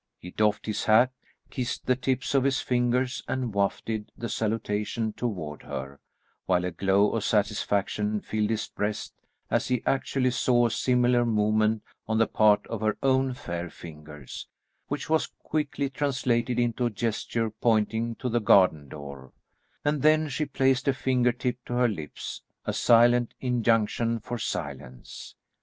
He 0.17 0.31
doffed 0.31 0.65
his 0.65 0.85
hat, 0.85 1.11
kissed 1.51 1.85
the 1.85 1.95
tips 1.95 2.33
of 2.33 2.43
his 2.43 2.59
fingers 2.59 3.21
and 3.27 3.53
wafted 3.53 4.11
the 4.17 4.29
salutation 4.29 5.13
toward 5.13 5.61
her, 5.61 5.99
while 6.47 6.65
a 6.65 6.71
glow 6.71 7.11
of 7.11 7.23
satisfaction 7.23 8.19
filled 8.19 8.49
his 8.49 8.67
breast 8.67 9.13
as 9.51 9.67
he 9.67 9.83
actually 9.85 10.31
saw 10.31 10.65
a 10.65 10.71
similar 10.71 11.23
movement 11.23 11.83
on 12.07 12.17
the 12.17 12.25
part 12.25 12.65
of 12.65 12.81
her 12.81 12.97
own 13.03 13.35
fair 13.35 13.69
fingers, 13.69 14.47
which 14.87 15.07
was 15.07 15.29
quickly 15.43 15.87
translated 15.87 16.57
into 16.57 16.87
a 16.87 16.89
gesture 16.89 17.51
pointing 17.51 18.15
to 18.15 18.27
the 18.27 18.41
garden 18.41 18.89
door, 18.89 19.31
and 19.85 20.01
then 20.01 20.27
she 20.29 20.45
placed 20.47 20.87
a 20.87 20.95
finger 20.95 21.31
tip 21.31 21.63
to 21.67 21.73
her 21.75 21.87
lips, 21.87 22.41
a 22.65 22.73
silent 22.73 23.35
injunction 23.39 24.19
for 24.19 24.39
silence. 24.39 25.35